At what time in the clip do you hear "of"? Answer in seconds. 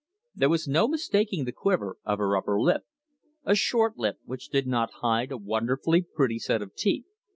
2.05-2.17, 6.63-6.73